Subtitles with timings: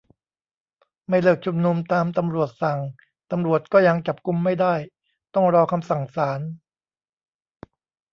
[1.07, 2.79] ไม่เลิกชุมนุมตามตำรวจสั่ง
[3.31, 4.73] ตำรวจก็ยังจับกุมไม่ได้
[5.33, 6.41] ต้องรอคำสั่งศาล